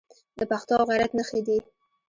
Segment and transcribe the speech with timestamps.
[0.39, 1.57] د پښتو او غیرت نښې دي.